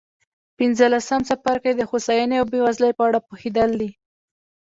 پنځلسم 0.57 1.21
څپرکی 1.29 1.73
د 1.75 1.81
هوساینې 1.89 2.35
او 2.41 2.45
بېوزلۍ 2.51 2.91
په 2.97 3.03
اړه 3.07 3.19
پوهېدل 3.27 3.69
دي. 3.81 3.91